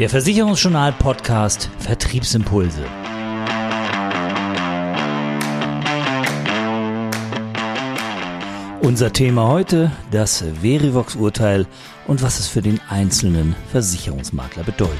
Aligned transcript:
Der 0.00 0.08
Versicherungsjournal 0.08 0.92
Podcast 0.92 1.68
Vertriebsimpulse. 1.78 2.82
Unser 8.80 9.12
Thema 9.12 9.48
heute, 9.48 9.92
das 10.10 10.42
Verivox-Urteil 10.62 11.66
und 12.06 12.22
was 12.22 12.40
es 12.40 12.48
für 12.48 12.62
den 12.62 12.80
einzelnen 12.88 13.54
Versicherungsmakler 13.72 14.62
bedeutet. 14.62 14.96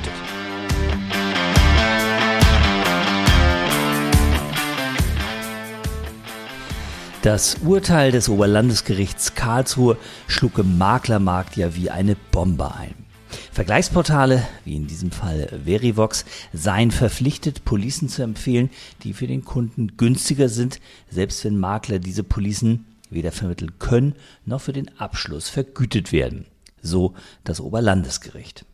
Das 7.23 7.57
Urteil 7.65 8.13
des 8.13 8.29
Oberlandesgerichts 8.29 9.35
Karlsruhe 9.35 9.97
schlug 10.27 10.59
im 10.59 10.77
Maklermarkt 10.77 11.57
ja 11.57 11.75
wie 11.75 11.89
eine 11.89 12.17
Bombe 12.33 12.75
ein. 12.75 13.00
Vergleichsportale, 13.53 14.47
wie 14.65 14.77
in 14.77 14.87
diesem 14.87 15.11
Fall 15.11 15.61
Verivox, 15.65 16.25
seien 16.53 16.91
verpflichtet, 16.91 17.65
Policen 17.65 18.09
zu 18.09 18.23
empfehlen, 18.23 18.71
die 19.03 19.13
für 19.13 19.27
den 19.27 19.45
Kunden 19.45 19.97
günstiger 19.97 20.49
sind, 20.49 20.81
selbst 21.11 21.45
wenn 21.45 21.59
Makler 21.59 21.99
diese 21.99 22.23
Policen 22.23 22.87
weder 23.11 23.33
vermitteln 23.33 23.79
können, 23.79 24.15
noch 24.45 24.61
für 24.61 24.73
den 24.73 24.97
Abschluss 24.99 25.49
vergütet 25.49 26.13
werden. 26.13 26.47
So 26.83 27.15
das 27.45 27.61
Oberlandesgericht. 27.61 28.65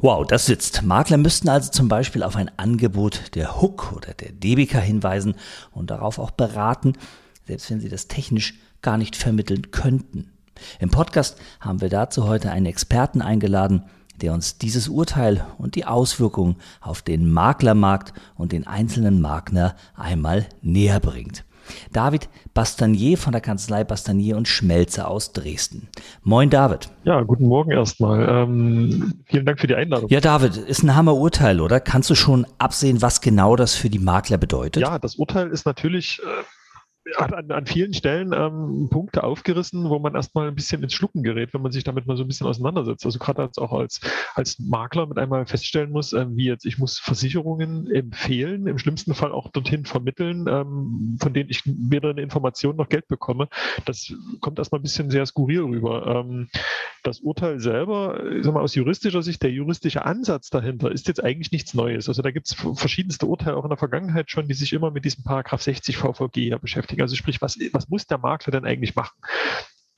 Wow, 0.00 0.26
das 0.26 0.46
sitzt. 0.46 0.82
Makler 0.82 1.16
müssten 1.16 1.48
also 1.48 1.70
zum 1.70 1.88
Beispiel 1.88 2.22
auf 2.22 2.36
ein 2.36 2.50
Angebot 2.58 3.34
der 3.34 3.60
Hook 3.60 3.92
oder 3.92 4.12
der 4.12 4.32
DBK 4.32 4.80
hinweisen 4.80 5.34
und 5.70 5.90
darauf 5.90 6.18
auch 6.18 6.32
beraten, 6.32 6.94
selbst 7.46 7.70
wenn 7.70 7.80
sie 7.80 7.88
das 7.88 8.08
technisch 8.08 8.54
gar 8.82 8.98
nicht 8.98 9.16
vermitteln 9.16 9.70
könnten. 9.70 10.30
Im 10.78 10.90
Podcast 10.90 11.38
haben 11.60 11.80
wir 11.80 11.88
dazu 11.88 12.26
heute 12.26 12.50
einen 12.50 12.66
Experten 12.66 13.22
eingeladen, 13.22 13.84
der 14.22 14.32
uns 14.32 14.58
dieses 14.58 14.88
Urteil 14.88 15.46
und 15.58 15.74
die 15.74 15.84
Auswirkungen 15.84 16.56
auf 16.80 17.02
den 17.02 17.30
Maklermarkt 17.30 18.12
und 18.36 18.52
den 18.52 18.66
einzelnen 18.66 19.20
Makler 19.20 19.74
einmal 19.96 20.46
näher 20.62 21.00
bringt. 21.00 21.44
David 21.92 22.28
Bastanier 22.52 23.18
von 23.18 23.32
der 23.32 23.40
Kanzlei 23.40 23.84
Bastanier 23.84 24.36
und 24.36 24.48
Schmelze 24.48 25.06
aus 25.06 25.32
Dresden. 25.32 25.88
Moin 26.22 26.50
David. 26.50 26.90
Ja, 27.04 27.22
guten 27.22 27.46
Morgen 27.46 27.70
erstmal. 27.70 28.28
Ähm, 28.28 29.14
vielen 29.24 29.46
Dank 29.46 29.60
für 29.60 29.66
die 29.66 29.74
Einladung. 29.74 30.08
Ja, 30.10 30.20
David, 30.20 30.56
ist 30.56 30.82
ein 30.82 30.94
Hammerurteil, 30.94 31.60
oder? 31.60 31.80
Kannst 31.80 32.10
du 32.10 32.14
schon 32.14 32.46
absehen, 32.58 33.02
was 33.02 33.20
genau 33.20 33.56
das 33.56 33.74
für 33.74 33.90
die 33.90 33.98
Makler 33.98 34.38
bedeutet? 34.38 34.82
Ja, 34.82 34.98
das 34.98 35.16
Urteil 35.16 35.48
ist 35.48 35.66
natürlich 35.66 36.20
äh, 36.22 36.44
an, 37.16 37.50
an 37.50 37.66
vielen 37.66 37.94
Stellen 37.94 38.32
ähm, 38.32 38.88
Punkte 38.90 39.24
aufgerissen, 39.24 39.88
wo 39.88 39.98
man 39.98 40.14
erstmal 40.14 40.48
ein 40.48 40.54
bisschen 40.54 40.82
ins 40.82 40.94
Schlucken 40.94 41.22
gerät, 41.22 41.54
wenn 41.54 41.62
man 41.62 41.72
sich 41.72 41.84
damit 41.84 42.06
mal 42.06 42.16
so 42.16 42.24
ein 42.24 42.28
bisschen 42.28 42.46
auseinandersetzt. 42.46 43.04
Also 43.04 43.18
gerade 43.18 43.42
als 43.42 43.58
auch 43.58 43.72
als, 43.72 44.00
als 44.34 44.58
Makler 44.58 45.06
mit 45.06 45.18
einmal 45.18 45.46
feststellen 45.46 45.90
muss, 45.90 46.12
ähm, 46.12 46.36
wie 46.36 46.46
jetzt, 46.46 46.66
ich 46.66 46.78
muss 46.78 46.98
Versicherungen 46.98 47.90
empfehlen, 47.90 48.66
im 48.66 48.78
schlimmsten 48.78 49.14
Fall 49.14 49.32
auch 49.32 49.50
dorthin 49.50 49.84
vermitteln, 49.84 50.46
ähm, 50.48 51.16
von 51.20 51.32
denen 51.32 51.50
ich 51.50 51.62
weder 51.64 52.10
eine 52.10 52.22
Information 52.22 52.76
noch 52.76 52.88
Geld 52.88 53.08
bekomme. 53.08 53.48
Das 53.84 54.12
kommt 54.40 54.58
erstmal 54.58 54.80
ein 54.80 54.84
bisschen 54.84 55.10
sehr 55.10 55.26
skurril 55.26 55.60
rüber. 55.60 56.06
Ähm, 56.06 56.48
das 57.02 57.20
Urteil 57.20 57.60
selber, 57.60 58.24
ich 58.32 58.44
sag 58.44 58.54
mal, 58.54 58.60
aus 58.62 58.74
juristischer 58.74 59.22
Sicht, 59.22 59.42
der 59.42 59.50
juristische 59.50 60.04
Ansatz 60.04 60.50
dahinter 60.50 60.90
ist 60.90 61.06
jetzt 61.06 61.22
eigentlich 61.22 61.52
nichts 61.52 61.74
Neues. 61.74 62.08
Also 62.08 62.22
da 62.22 62.30
gibt 62.30 62.46
es 62.46 62.54
verschiedenste 62.74 63.26
Urteile 63.26 63.56
auch 63.56 63.64
in 63.64 63.70
der 63.70 63.78
Vergangenheit 63.78 64.30
schon, 64.30 64.48
die 64.48 64.54
sich 64.54 64.72
immer 64.72 64.90
mit 64.90 65.04
diesem 65.04 65.22
Paragraph 65.22 65.62
60 65.62 65.96
VVG 65.98 66.58
beschäftigen. 66.60 67.02
Also 67.04 67.16
sprich, 67.16 67.42
was, 67.42 67.58
was 67.72 67.88
muss 67.90 68.06
der 68.06 68.16
Makler 68.16 68.50
denn 68.50 68.64
eigentlich 68.64 68.94
machen? 68.94 69.14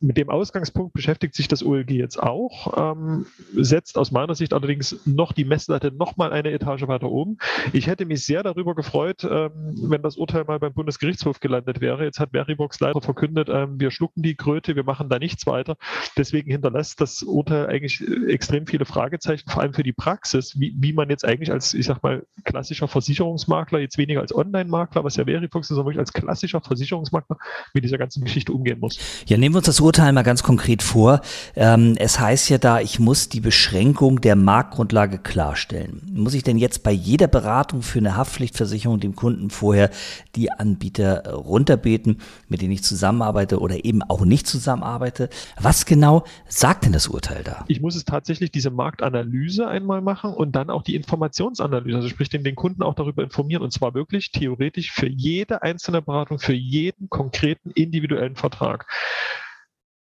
Mit 0.00 0.18
dem 0.18 0.28
Ausgangspunkt 0.28 0.92
beschäftigt 0.92 1.34
sich 1.34 1.48
das 1.48 1.64
OLG 1.64 1.90
jetzt 1.90 2.22
auch, 2.22 2.92
ähm, 2.94 3.26
setzt 3.54 3.96
aus 3.96 4.10
meiner 4.10 4.34
Sicht 4.34 4.52
allerdings 4.52 5.00
noch 5.06 5.32
die 5.32 5.44
Messlatte 5.44 5.90
noch 5.90 6.16
mal 6.16 6.32
eine 6.32 6.52
Etage 6.52 6.86
weiter 6.86 7.10
oben. 7.10 7.38
Ich 7.72 7.86
hätte 7.86 8.04
mich 8.04 8.24
sehr 8.24 8.42
darüber 8.42 8.74
gefreut, 8.74 9.24
ähm, 9.24 9.74
wenn 9.82 10.02
das 10.02 10.16
Urteil 10.16 10.44
mal 10.44 10.58
beim 10.58 10.74
Bundesgerichtshof 10.74 11.40
gelandet 11.40 11.80
wäre. 11.80 12.04
Jetzt 12.04 12.20
hat 12.20 12.30
Veribox 12.32 12.78
leider 12.80 13.00
verkündet, 13.00 13.48
ähm, 13.50 13.80
wir 13.80 13.90
schlucken 13.90 14.22
die 14.22 14.34
Kröte, 14.34 14.76
wir 14.76 14.84
machen 14.84 15.08
da 15.08 15.18
nichts 15.18 15.46
weiter. 15.46 15.76
Deswegen 16.16 16.50
hinterlässt 16.50 17.00
das 17.00 17.22
Urteil 17.22 17.66
eigentlich 17.66 18.04
extrem 18.28 18.66
viele 18.66 18.84
Fragezeichen, 18.84 19.48
vor 19.48 19.62
allem 19.62 19.72
für 19.72 19.82
die 19.82 19.94
Praxis, 19.94 20.60
wie, 20.60 20.74
wie 20.78 20.92
man 20.92 21.08
jetzt 21.08 21.24
eigentlich 21.24 21.50
als, 21.50 21.72
ich 21.72 21.86
sag 21.86 22.02
mal, 22.02 22.26
klassischer 22.44 22.88
Versicherungsmakler, 22.88 23.78
jetzt 23.78 23.96
weniger 23.96 24.20
als 24.20 24.34
Online-Makler, 24.34 25.04
was 25.04 25.16
ja 25.16 25.24
Veribox 25.24 25.70
ist, 25.70 25.76
sondern 25.76 25.86
wirklich 25.86 26.00
als 26.00 26.12
klassischer 26.12 26.60
Versicherungsmakler 26.60 27.38
mit 27.72 27.82
dieser 27.82 27.96
ganzen 27.96 28.22
Geschichte 28.22 28.52
umgehen 28.52 28.78
muss. 28.78 28.98
Ja, 29.26 29.38
nehmen 29.38 29.54
wir 29.54 29.58
uns 29.58 29.66
das 29.66 29.80
Urteil 29.86 30.12
mal 30.12 30.22
ganz 30.22 30.42
konkret 30.42 30.82
vor. 30.82 31.20
Ähm, 31.54 31.94
es 31.96 32.18
heißt 32.18 32.50
ja 32.50 32.58
da, 32.58 32.80
ich 32.80 32.98
muss 32.98 33.28
die 33.28 33.38
Beschränkung 33.38 34.20
der 34.20 34.34
Marktgrundlage 34.34 35.18
klarstellen. 35.18 36.02
Muss 36.12 36.34
ich 36.34 36.42
denn 36.42 36.58
jetzt 36.58 36.82
bei 36.82 36.90
jeder 36.90 37.28
Beratung 37.28 37.82
für 37.82 38.00
eine 38.00 38.16
Haftpflichtversicherung 38.16 38.98
dem 38.98 39.14
Kunden 39.14 39.48
vorher 39.48 39.90
die 40.34 40.50
Anbieter 40.50 41.32
runterbeten, 41.32 42.18
mit 42.48 42.62
denen 42.62 42.72
ich 42.72 42.82
zusammenarbeite 42.82 43.60
oder 43.60 43.84
eben 43.84 44.02
auch 44.02 44.24
nicht 44.24 44.48
zusammenarbeite? 44.48 45.28
Was 45.60 45.86
genau 45.86 46.24
sagt 46.48 46.84
denn 46.84 46.92
das 46.92 47.06
Urteil 47.06 47.44
da? 47.44 47.64
Ich 47.68 47.80
muss 47.80 47.94
es 47.94 48.04
tatsächlich 48.04 48.50
diese 48.50 48.72
Marktanalyse 48.72 49.68
einmal 49.68 50.00
machen 50.00 50.34
und 50.34 50.56
dann 50.56 50.68
auch 50.68 50.82
die 50.82 50.96
Informationsanalyse, 50.96 51.98
also 51.98 52.08
sprich 52.08 52.28
den, 52.28 52.42
den 52.42 52.56
Kunden 52.56 52.82
auch 52.82 52.94
darüber 52.94 53.22
informieren 53.22 53.62
und 53.62 53.72
zwar 53.72 53.94
wirklich 53.94 54.32
theoretisch 54.32 54.90
für 54.90 55.08
jede 55.08 55.62
einzelne 55.62 56.02
Beratung, 56.02 56.40
für 56.40 56.54
jeden 56.54 57.08
konkreten 57.08 57.70
individuellen 57.70 58.34
Vertrag. 58.34 58.86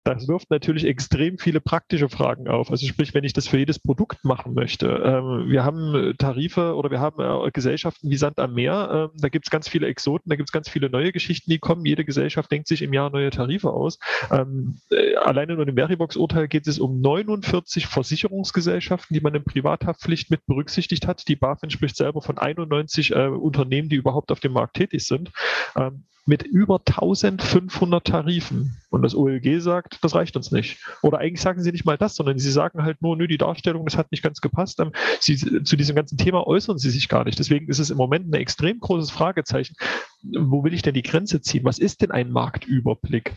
Das 0.05 0.29
wirft 0.29 0.51
natürlich 0.51 0.85
extrem 0.85 1.39
viele 1.39 1.61
praktische 1.61 2.11
Fragen 2.11 2.47
auf. 2.47 2.71
Also 2.71 2.87
sprich, 2.87 3.15
wenn 3.15 3.25
ich 3.25 3.33
das 3.33 3.49
für 3.49 3.57
jedes 3.57 3.79
Produkt 3.79 4.23
machen 4.25 4.53
möchte. 4.53 4.87
Ähm, 4.87 5.49
wir 5.49 5.65
haben 5.65 6.15
Tarife 6.19 6.75
oder 6.75 6.91
wir 6.91 7.01
haben 7.01 7.23
äh, 7.23 7.51
Gesellschaften 7.51 8.11
wie 8.11 8.17
Sand 8.17 8.39
am 8.39 8.53
Meer. 8.53 9.11
Ähm, 9.15 9.21
da 9.21 9.31
gibt 9.31 9.47
es 9.47 9.51
ganz 9.51 9.67
viele 9.67 9.87
Exoten, 9.87 10.29
da 10.29 10.37
gibt 10.37 10.51
es 10.51 10.53
ganz 10.53 10.69
viele 10.69 10.91
neue 10.91 11.11
Geschichten, 11.11 11.51
die 11.51 11.59
kommen. 11.59 11.87
Jede 11.87 12.05
Gesellschaft 12.05 12.53
denkt 12.53 12.69
sich 12.69 12.83
im 12.83 12.93
Jahr 12.93 13.09
neue 13.09 13.31
Tarife 13.31 13.71
aus. 13.71 13.99
Ähm, 14.31 14.77
äh, 14.91 15.15
alleine 15.17 15.55
nur 15.55 15.67
im 15.67 15.77
Veribox-Urteil 15.77 16.49
geht 16.49 16.67
es 16.67 16.79
um 16.79 17.01
49 17.01 17.87
Versicherungsgesellschaften, 17.87 19.15
die 19.15 19.23
man 19.23 19.35
in 19.35 19.45
Privathaftpflicht 19.45 20.31
mit 20.31 20.45
berücksichtigt 20.47 21.07
hat. 21.07 21.27
Die 21.29 21.37
BaFin 21.37 21.71
spricht 21.71 21.97
selber 21.97 22.21
von 22.21 22.37
91 22.37 23.13
äh, 23.13 23.29
Unternehmen, 23.29 23.89
die 23.89 23.97
überhaupt 23.97 24.31
auf 24.33 24.41
dem 24.41 24.53
Markt 24.53 24.77
tätig 24.77 25.07
sind. 25.07 25.33
Ähm, 25.77 26.05
mit 26.27 26.43
über 26.43 26.81
1500 26.81 28.07
Tarifen. 28.07 28.77
Und 28.91 29.03
das 29.03 29.15
OLG 29.15 29.61
sagt, 29.61 29.94
das 30.01 30.15
reicht 30.15 30.37
uns 30.37 30.51
nicht. 30.51 30.79
Oder 31.03 31.19
eigentlich 31.19 31.41
sagen 31.41 31.63
sie 31.63 31.73
nicht 31.73 31.85
mal 31.85 31.99
das, 31.99 32.17
sondern 32.17 32.39
sie 32.39 32.51
sagen 32.51 32.83
halt 32.83 33.03
nur, 33.03 33.17
nö, 33.17 33.27
die 33.27 33.39
Darstellung, 33.39 33.85
das 33.85 33.97
hat 33.97 34.11
nicht 34.11 34.23
ganz 34.23 34.41
gepasst. 34.41 34.81
Ähm, 34.81 34.93
sie, 35.21 35.37
zu 35.37 35.77
diesem 35.77 35.97
ganzen 35.97 36.19
Thema 36.19 36.47
äußern 36.47 36.79
sie 36.79 36.91
sich 36.91 37.09
gar 37.09 37.25
nicht. 37.25 37.39
Deswegen 37.39 37.69
ist 37.69 37.79
es 37.79 37.91
im 37.91 37.97
Moment 37.97 38.29
ein 38.29 38.35
extrem 38.35 38.81
großes 38.81 39.11
Fragezeichen. 39.11 39.77
Wo 40.23 40.65
will 40.65 40.75
ich 40.75 40.83
denn 40.83 40.95
die 40.95 41.03
Grenze 41.03 41.41
ziehen? 41.41 41.65
Was 41.65 41.79
ist 41.79 42.03
denn 42.03 42.11
ein 42.11 42.31
Marktüberblick? 42.31 43.37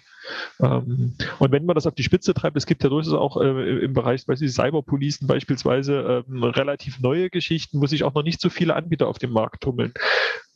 Ähm, 0.60 1.16
und 1.40 1.52
wenn 1.52 1.66
man 1.66 1.76
das 1.76 1.88
auf 1.88 1.96
die 1.96 2.04
Spitze 2.04 2.34
treibt, 2.34 2.58
es 2.58 2.66
gibt 2.66 2.84
ja 2.84 2.90
durchaus 2.90 3.14
auch 3.14 3.42
äh, 3.42 3.80
im 3.80 3.94
Bereich 3.94 4.24
ich, 4.28 4.54
Cyberpolicen 4.54 5.28
beispielsweise 5.28 6.24
ähm, 6.28 6.44
relativ 6.44 7.00
neue 7.00 7.30
Geschichten, 7.30 7.82
wo 7.82 7.86
sich 7.86 8.04
auch 8.04 8.14
noch 8.14 8.24
nicht 8.24 8.42
so 8.42 8.50
viele 8.50 8.76
Anbieter 8.76 9.08
auf 9.08 9.20
dem 9.20 9.32
Markt 9.32 9.64
tummeln 9.64 9.94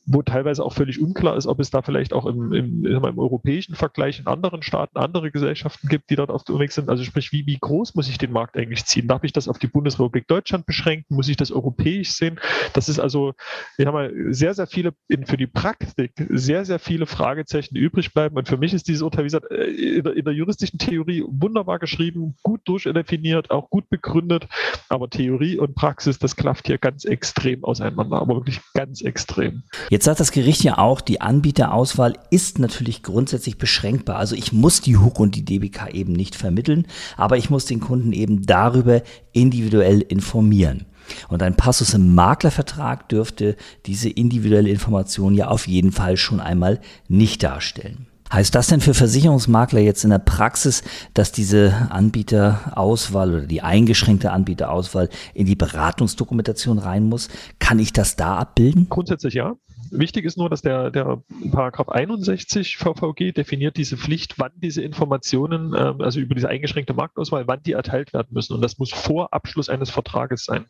wo 0.06 0.22
teilweise 0.22 0.64
auch 0.64 0.74
völlig 0.74 1.02
unklar 1.02 1.38
ist, 1.38 1.48
ob 1.48 1.60
es 1.60 1.70
da 1.70 1.82
vielleicht 1.82 2.14
auch 2.14 2.26
im, 2.26 2.54
im, 2.54 2.86
im 2.86 3.20
europäischen 3.20 3.76
Vergleich 3.76 4.20
in 4.20 4.28
anderen 4.28 4.64
Staaten 4.64 4.98
andere 4.98 5.32
Gesellschaften 5.32 5.88
gibt, 5.88 6.10
die 6.10 6.16
dort 6.16 6.30
auf 6.30 6.44
unterwegs 6.50 6.76
sind. 6.76 6.90
Also 6.90 7.04
sprich, 7.04 7.32
wie, 7.32 7.46
wie 7.46 7.58
groß 7.58 7.96
muss 7.96 8.10
ich 8.10 8.18
den 8.18 8.32
Markt 8.32 8.58
eigentlich 8.58 8.86
ziehen? 8.86 9.08
Darf 9.08 9.24
ich 9.24 9.34
das 9.34 9.48
auf 9.48 9.60
die 9.60 9.68
Bundesrepublik 9.68 10.28
Deutschland 10.28 10.66
beschränken? 10.66 11.16
Muss 11.16 11.28
ich 11.28 11.38
das 11.38 11.52
europäisch 11.52 12.12
sehen? 12.12 12.40
Das 12.74 12.90
ist 12.90 13.00
also, 13.00 13.34
wir 13.78 13.88
haben 13.88 13.94
mal 13.94 14.14
sehr, 14.34 14.54
sehr 14.54 14.68
viele, 14.68 14.94
in, 15.08 15.26
für 15.26 15.38
die 15.38 15.48
Praktik, 15.48 16.14
sehr, 16.30 16.66
sehr 16.66 16.80
viele 16.80 17.06
Fragezeichen, 17.06 17.76
übrig 17.76 18.14
bleiben. 18.14 18.38
Und 18.38 18.48
für 18.48 18.58
mich 18.58 18.74
ist 18.74 18.88
dieses 18.88 19.02
Urteil, 19.02 19.24
wie 19.24 19.28
gesagt, 19.28 19.52
äh, 19.52 19.66
in 19.66 20.04
der, 20.04 20.16
in 20.16 20.26
der 20.26 20.34
juristischen 20.34 20.80
Theorie 20.80 21.24
wunderbar 21.28 21.80
geschrieben, 21.80 22.36
gut 22.44 22.62
durchdefiniert, 22.66 23.52
auch 23.52 23.70
gut 23.70 23.90
begründet. 23.90 24.48
Aber 24.90 25.10
Theorie 25.10 25.58
und 25.58 25.76
Praxis, 25.76 26.20
das 26.20 26.36
klafft 26.36 26.68
hier 26.68 26.78
ganz 26.78 27.06
extrem 27.06 27.64
auseinander, 27.64 28.22
aber 28.22 28.36
wirklich 28.36 28.60
ganz 28.74 29.02
extrem. 29.02 29.64
Jetzt 29.92 30.06
sagt 30.06 30.22
das 30.22 30.32
Gericht 30.32 30.64
ja 30.64 30.78
auch, 30.78 31.02
die 31.02 31.20
Anbieterauswahl 31.20 32.14
ist 32.30 32.60
natürlich 32.60 33.04
grundsätzlich 33.04 33.58
beschränkbar. 33.58 34.16
Also 34.16 34.38
ich 34.38 34.54
muss 34.54 34.80
die 34.80 34.96
Hook 34.96 35.20
und 35.20 35.36
die 35.36 35.44
DBK 35.44 35.94
eben 35.94 36.14
nicht 36.14 36.38
vermitteln, 36.38 36.88
aber 37.18 37.36
ich 37.36 37.50
muss 37.50 37.66
den 37.66 37.82
Kunden 37.82 38.14
eben 38.14 38.46
darüber 38.46 39.02
individuell 39.34 40.00
informieren. 40.00 40.86
Und 41.28 41.44
ein 41.44 41.58
Passus 41.58 41.94
im 41.94 42.16
Maklervertrag 42.16 43.10
dürfte 43.10 43.58
diese 43.86 44.08
individuelle 44.08 44.70
Information 44.70 45.36
ja 45.36 45.50
auf 45.50 45.68
jeden 45.68 45.92
Fall 45.92 46.16
schon 46.16 46.40
einmal 46.40 46.80
nicht 47.10 47.44
darstellen. 47.44 48.08
Heißt 48.32 48.56
das 48.56 48.68
denn 48.68 48.80
für 48.80 48.94
Versicherungsmakler 48.94 49.82
jetzt 49.82 50.06
in 50.06 50.12
der 50.12 50.20
Praxis, 50.20 50.84
dass 51.14 51.34
diese 51.34 51.90
Anbieterauswahl 51.90 53.30
oder 53.30 53.46
die 53.46 53.62
eingeschränkte 53.62 54.32
Anbieterauswahl 54.32 55.10
in 55.34 55.48
die 55.48 55.58
Beratungsdokumentation 55.58 56.80
rein 56.80 57.10
muss? 57.10 57.28
Kann 57.60 57.78
ich 57.78 57.92
das 57.92 58.16
da 58.16 58.38
abbilden? 58.38 58.88
Grundsätzlich 58.88 59.34
ja. 59.34 59.56
Wichtig 59.92 60.26
ist 60.26 60.38
nur, 60.38 60.50
dass 60.50 60.62
der, 60.62 60.90
der 60.90 61.22
Paragraph 61.52 61.90
61 61.90 62.78
VVG 62.78 63.34
definiert 63.34 63.78
diese 63.78 63.98
Pflicht, 63.98 64.40
wann 64.40 64.52
diese 64.56 64.82
Informationen, 64.82 65.76
ähm, 65.78 66.02
also 66.02 66.20
über 66.20 66.34
diese 66.34 66.50
eingeschränkte 66.50 66.94
Marktauswahl, 66.94 67.48
wann 67.48 67.62
die 67.62 67.74
erteilt 67.74 68.14
werden 68.14 68.30
müssen. 68.32 68.54
Und 68.54 68.62
das 68.62 68.78
muss 68.78 68.92
vor 68.92 69.34
Abschluss 69.34 69.70
eines 69.70 69.90
Vertrages 69.90 70.46
sein. 70.46 70.66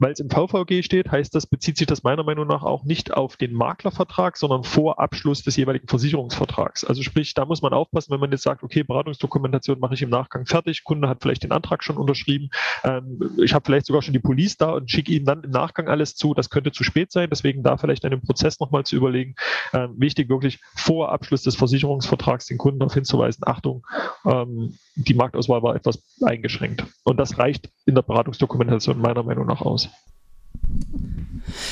Weil 0.00 0.12
es 0.12 0.18
im 0.18 0.30
VVG 0.30 0.82
steht, 0.82 1.12
heißt 1.12 1.34
das, 1.34 1.46
bezieht 1.46 1.76
sich 1.76 1.86
das 1.86 2.02
meiner 2.02 2.24
Meinung 2.24 2.46
nach 2.46 2.62
auch 2.62 2.84
nicht 2.84 3.12
auf 3.12 3.36
den 3.36 3.52
Maklervertrag, 3.52 4.38
sondern 4.38 4.64
vor 4.64 4.98
Abschluss 4.98 5.42
des 5.42 5.56
jeweiligen 5.56 5.86
Versicherungsvertrags. 5.86 6.84
Also 6.84 7.02
sprich, 7.02 7.34
da 7.34 7.44
muss 7.44 7.60
man 7.60 7.74
aufpassen, 7.74 8.10
wenn 8.10 8.20
man 8.20 8.32
jetzt 8.32 8.42
sagt, 8.42 8.62
okay, 8.62 8.82
Beratungsdokumentation 8.82 9.78
mache 9.78 9.94
ich 9.94 10.02
im 10.02 10.08
Nachgang 10.08 10.46
fertig, 10.46 10.84
Kunde 10.84 11.08
hat 11.08 11.18
vielleicht 11.20 11.42
den 11.42 11.52
Antrag 11.52 11.84
schon 11.84 11.98
unterschrieben, 11.98 12.48
ähm, 12.82 13.38
ich 13.42 13.52
habe 13.52 13.64
vielleicht 13.66 13.86
sogar 13.86 14.00
schon 14.00 14.14
die 14.14 14.20
Police 14.20 14.56
da 14.56 14.70
und 14.70 14.90
schicke 14.90 15.12
ihm 15.12 15.26
dann 15.26 15.44
im 15.44 15.50
Nachgang 15.50 15.88
alles 15.88 16.16
zu, 16.16 16.32
das 16.32 16.48
könnte 16.48 16.72
zu 16.72 16.82
spät 16.82 17.12
sein, 17.12 17.28
deswegen 17.30 17.62
da 17.62 17.76
vielleicht 17.76 18.04
einen 18.06 18.22
Prozess 18.22 18.58
nochmal 18.58 18.84
zu 18.84 18.96
überlegen. 18.96 19.34
Ähm, 19.74 19.94
wichtig 19.98 20.30
wirklich 20.30 20.60
vor 20.74 21.12
Abschluss 21.12 21.42
des 21.42 21.56
Versicherungsvertrags 21.56 22.46
den 22.46 22.56
Kunden 22.56 22.78
darauf 22.78 22.94
hinzuweisen, 22.94 23.42
Achtung, 23.46 23.86
ähm, 24.24 24.78
die 24.96 25.14
Marktauswahl 25.14 25.62
war 25.62 25.76
etwas 25.76 26.02
eingeschränkt. 26.24 26.84
Und 27.04 27.18
das 27.18 27.38
reicht 27.38 27.70
in 27.84 27.94
der 27.94 28.02
Beratungsdokumentation 28.02 28.98
meiner 28.98 29.22
Meinung 29.22 29.46
nach 29.46 29.60
aus. 29.60 29.89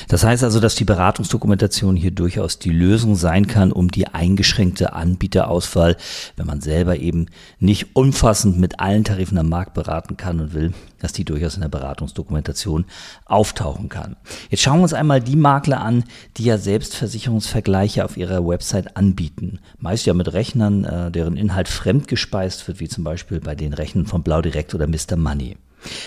Das 0.08 0.24
heißt 0.24 0.44
also, 0.44 0.60
dass 0.60 0.74
die 0.74 0.84
Beratungsdokumentation 0.84 1.96
hier 1.96 2.10
durchaus 2.10 2.58
die 2.58 2.70
Lösung 2.70 3.16
sein 3.16 3.46
kann, 3.46 3.72
um 3.72 3.90
die 3.90 4.08
eingeschränkte 4.08 4.92
Anbieterauswahl, 4.92 5.96
wenn 6.36 6.46
man 6.46 6.60
selber 6.60 6.96
eben 6.96 7.26
nicht 7.58 7.94
umfassend 7.94 8.58
mit 8.58 8.80
allen 8.80 9.04
Tarifen 9.04 9.38
am 9.38 9.48
Markt 9.48 9.74
beraten 9.74 10.16
kann 10.16 10.40
und 10.40 10.54
will, 10.54 10.72
dass 10.98 11.12
die 11.12 11.24
durchaus 11.24 11.54
in 11.54 11.60
der 11.60 11.68
Beratungsdokumentation 11.68 12.86
auftauchen 13.24 13.88
kann. 13.88 14.16
Jetzt 14.50 14.62
schauen 14.62 14.78
wir 14.78 14.84
uns 14.84 14.94
einmal 14.94 15.20
die 15.20 15.36
Makler 15.36 15.80
an, 15.80 16.04
die 16.36 16.44
ja 16.44 16.58
selbst 16.58 16.96
Versicherungsvergleiche 16.96 18.04
auf 18.04 18.16
ihrer 18.16 18.46
Website 18.46 18.96
anbieten. 18.96 19.60
Meist 19.78 20.06
ja 20.06 20.14
mit 20.14 20.32
Rechnern, 20.32 20.84
äh, 20.84 21.10
deren 21.10 21.36
Inhalt 21.36 21.68
fremdgespeist 21.68 22.66
wird, 22.66 22.80
wie 22.80 22.88
zum 22.88 23.04
Beispiel 23.04 23.40
bei 23.40 23.54
den 23.54 23.72
Rechnern 23.72 24.06
von 24.06 24.22
Blau 24.22 24.42
Direkt 24.42 24.74
oder 24.74 24.86
Mr. 24.86 25.16
Money. 25.16 25.56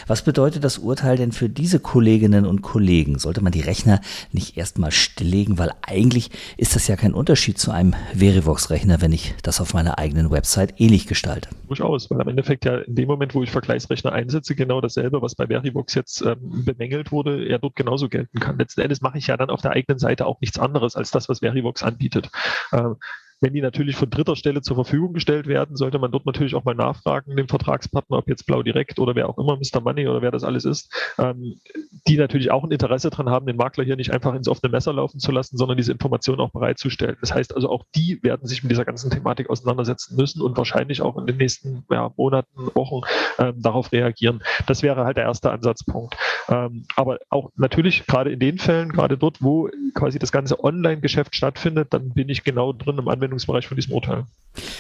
Was 0.08 0.24
bedeutet 0.24 0.64
das 0.64 0.78
Urteil 0.78 1.18
denn 1.18 1.32
für 1.32 1.50
diese 1.50 1.80
Kolleginnen 1.80 2.46
und 2.46 2.62
Kollegen? 2.62 3.20
Sollte 3.20 3.42
man 3.42 3.52
die 3.52 3.62
Rechner 3.62 4.02
nicht 4.32 4.58
erstmal 4.58 4.92
stilllegen, 4.92 5.58
weil 5.58 5.72
eigentlich 5.82 6.30
ist 6.58 6.76
das 6.76 6.88
ja 6.88 6.96
kein 6.96 7.14
Unterschied 7.14 7.58
zu 7.58 7.72
einem 7.72 7.94
Verivox-Rechner, 8.14 9.02
wenn 9.02 9.12
ich 9.12 9.34
das 9.44 9.62
auf 9.62 9.74
meiner 9.74 9.98
eigenen 9.98 10.32
Website 10.32 10.80
ähnlich 10.80 11.08
gestalte. 11.08 11.50
Durchaus, 11.68 12.10
weil 12.10 12.22
am 12.22 12.28
Endeffekt 12.28 12.66
ja 12.66 12.78
in 12.80 12.96
dem 12.96 13.08
Moment, 13.08 13.34
wo 13.36 13.44
ich 13.44 13.52
Vergleichsrechner 13.52 14.12
einsetze, 14.12 14.56
genau 14.56 14.82
dasselbe, 14.82 15.22
was 15.22 15.36
bei 15.36 15.48
Verivox 15.48 15.94
jetzt 15.96 16.22
ähm, 16.22 16.66
bemängelt 16.66 17.12
wurde, 17.12 17.46
er 17.46 17.60
dort 17.60 17.76
genauso 17.76 18.10
gelten 18.10 18.40
kann. 18.40 18.58
Letzten 18.58 18.82
Endes 18.82 19.02
mache 19.02 19.18
ich 19.18 19.28
ja 19.28 19.38
dann 19.38 19.50
auf 19.50 19.62
der 19.62 19.72
eigenen 19.72 20.00
Seite 20.00 20.26
auch 20.26 20.42
nichts 20.42 20.60
anderes 20.60 20.96
als 20.96 21.12
das, 21.12 21.30
was 21.30 21.40
Verivox 21.40 21.84
anbietet. 21.84 22.30
Ähm, 22.74 22.96
wenn 23.42 23.54
die 23.54 23.62
natürlich 23.62 23.96
von 23.96 24.10
dritter 24.10 24.36
Stelle 24.36 24.62
zur 24.62 24.76
Verfügung 24.76 25.14
gestellt 25.14 25.48
werden, 25.48 25.76
sollte 25.76 25.98
man 25.98 26.12
dort 26.12 26.28
natürlich 26.28 26.54
auch 26.54 26.64
mal 26.64 26.76
nachfragen, 26.76 27.36
dem 27.36 27.48
Vertragspartner, 27.48 28.20
ob 28.20 28.30
jetzt 28.30 28.46
Blau 28.46 28.62
Direkt 28.62 29.00
oder 29.00 29.16
wer 29.16 29.28
auch 29.28 29.38
immer, 29.40 29.58
Mr. 29.58 29.82
Money 29.82 30.08
oder 30.08 30.22
wer 30.22 30.30
das 30.30 30.44
alles 30.44 30.64
ist, 30.64 30.94
ähm, 31.18 31.60
die 32.08 32.18
natürlich 32.18 32.52
auch 32.52 32.64
ein 32.64 32.72
Interesse 32.72 33.10
daran 33.10 33.30
haben, 33.30 33.48
den 33.48 33.58
Makler 33.58 33.84
hier 33.84 33.96
nicht 33.96 34.12
einfach 34.14 34.36
ins 34.36 34.48
offene 34.48 34.72
Messer 34.72 34.94
laufen 34.94 35.20
zu 35.20 35.32
lassen, 35.32 35.58
sondern 35.58 35.78
diese 35.78 35.92
Informationen 35.92 36.40
auch 36.40 36.52
bereitzustellen. 36.52 37.18
Das 37.20 37.34
heißt 37.34 37.56
also, 37.56 37.70
auch 37.70 37.84
die 37.96 38.22
werden 38.22 38.48
sich 38.48 38.62
mit 38.64 38.72
dieser 38.72 38.86
ganzen 38.86 39.10
Thematik 39.10 39.50
auseinandersetzen 39.50 40.16
müssen 40.16 40.42
und 40.42 40.56
wahrscheinlich 40.56 41.02
auch 41.02 41.18
in 41.18 41.26
den 41.26 41.38
nächsten 41.38 41.84
ja, 41.90 42.12
Monaten, 42.16 42.70
Wochen 42.76 43.02
ähm, 43.40 43.56
darauf 43.62 43.92
reagieren. 43.92 44.44
Das 44.68 44.84
wäre 44.84 45.04
halt 45.04 45.18
der 45.18 45.24
erste 45.24 45.52
Ansatzpunkt. 45.52 46.16
Ähm, 46.48 46.86
aber 46.96 47.18
auch 47.30 47.50
natürlich 47.56 48.06
gerade 48.06 48.32
in 48.32 48.40
den 48.40 48.60
Fällen, 48.60 48.90
gerade 48.90 49.18
dort, 49.18 49.42
wo 49.42 49.70
quasi 49.96 50.20
das 50.20 50.32
ganze 50.32 50.64
Online-Geschäft 50.64 51.36
stattfindet, 51.36 51.88
dann 51.92 52.14
bin 52.14 52.30
ich 52.30 52.44
genau 52.44 52.72
drin 52.74 52.98
im 52.98 53.08
Anwendungsbereich 53.08 53.31
Anwendungsbereich 53.32 53.68
von 53.68 53.78
diesem 53.78 53.94
Urteil. 53.94 54.26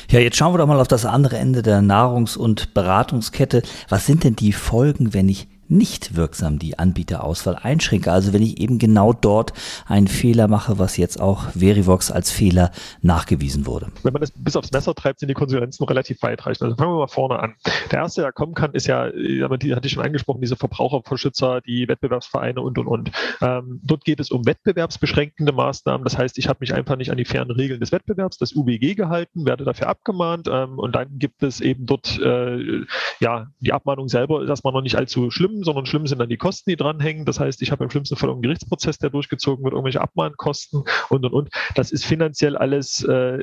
Ja, 0.10 0.20
jetzt 0.20 0.36
schauen 0.36 0.54
wir 0.54 0.58
doch 0.58 0.68
mal 0.68 0.80
auf 0.80 0.88
das 0.88 1.06
andere 1.06 1.38
Ende 1.38 1.62
der 1.62 1.82
Nahrungs- 1.82 2.38
und 2.38 2.74
Beratungskette. 2.74 3.62
Was 3.88 4.06
sind 4.06 4.26
denn 4.26 4.36
die 4.36 4.52
Folgen, 4.52 5.14
wenn 5.14 5.30
ich 5.30 5.48
nicht 5.72 6.16
wirksam 6.16 6.60
die 6.60 6.78
Anbieterauswahl 6.78 7.56
einschränke. 7.56 8.12
Also 8.12 8.34
wenn 8.34 8.42
ich 8.42 8.60
eben 8.60 8.78
genau 8.78 9.14
dort 9.14 9.54
einen 9.88 10.08
Fehler 10.08 10.48
mache, 10.48 10.78
was 10.78 10.98
jetzt 10.98 11.20
auch 11.20 11.50
Verivox 11.52 12.12
als 12.12 12.30
Fehler 12.32 12.72
nachgewiesen 13.02 13.66
wurde. 13.66 13.88
Wenn 14.04 14.14
man 14.14 14.22
das 14.22 14.32
bis 14.32 14.56
aufs 14.56 14.72
Messer 14.72 14.94
treibt, 14.94 15.20
sind 15.20 15.30
die 15.30 15.34
Konsequenzen 15.34 15.86
relativ 15.86 16.22
weitreichend. 16.22 16.64
Also 16.64 16.76
fangen 16.76 16.92
wir 16.94 17.00
mal 17.00 17.08
vorne 17.08 17.40
an. 17.40 17.56
Der 17.92 18.00
erste, 18.00 18.22
der 18.22 18.32
kommen 18.34 18.54
kann, 18.54 18.74
ist 18.74 18.88
ja, 18.88 19.10
die 19.10 19.44
hatte 19.76 19.88
ich 19.88 19.94
schon 19.94 20.04
angesprochen, 20.04 20.42
diese 20.42 20.58
Verbraucherverschützer, 20.58 21.62
die 21.62 21.88
Wettbewerbsvereine 21.88 22.62
und 22.62 22.78
und 22.78 22.88
und. 22.88 23.12
Ähm, 23.42 23.80
dort 23.84 24.04
geht 24.04 24.20
es 24.20 24.30
um 24.30 24.46
wettbewerbsbeschränkende 24.46 25.54
Maßnahmen. 25.54 26.04
Das 26.04 26.18
heißt, 26.18 26.38
ich 26.38 26.50
habe 26.50 26.58
mich 26.60 26.74
einfach 26.74 26.98
nicht 26.98 27.12
an 27.12 27.18
die 27.18 27.26
fairen 27.26 27.52
Regeln 27.52 27.80
des 27.80 27.92
Wettbewerbs, 27.92 28.38
das 28.38 28.54
UWG 28.54 28.96
gehalten, 28.96 29.46
werde 29.46 29.64
dafür 29.64 29.88
abgemahnt 29.88 30.50
ähm, 30.52 30.78
und 30.78 30.96
dann 30.96 31.18
gibt 31.18 31.44
es 31.44 31.62
eben 31.62 31.86
dort 31.86 32.20
äh, 32.20 32.82
ja 33.20 33.48
die 33.60 33.72
Abmahnung 33.72 34.10
selber, 34.10 34.46
dass 34.46 34.64
man 34.64 34.74
noch 34.74 34.82
nicht 34.82 34.96
allzu 34.96 35.32
schlimm 35.32 35.61
sondern 35.64 35.86
schlimm 35.86 36.08
sind 36.08 36.20
dann 36.20 36.30
die 36.30 36.38
Kosten, 36.38 36.70
die 36.70 36.76
dranhängen. 36.76 37.26
Das 37.26 37.40
heißt, 37.40 37.62
ich 37.62 37.72
habe 37.72 37.84
im 37.84 37.90
schlimmsten 37.90 38.16
Fall 38.16 38.30
einen 38.30 38.42
Gerichtsprozess, 38.42 38.98
der 38.98 39.10
durchgezogen 39.10 39.64
wird, 39.64 39.74
irgendwelche 39.74 40.02
Abmahnkosten 40.02 40.84
und 41.10 41.26
und 41.26 41.34
und. 41.34 41.50
Das 41.76 41.92
ist 41.92 42.06
finanziell 42.06 42.58
alles 42.58 43.04
äh, 43.04 43.40